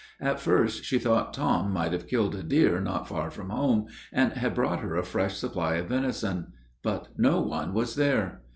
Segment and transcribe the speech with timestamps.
[0.19, 4.33] At first she thought Tom might have killed a deer not far from home, and
[4.33, 8.41] had brought her a fresh supply of venison; but no one was there.